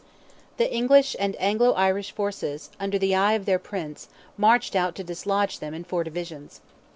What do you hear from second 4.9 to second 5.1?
to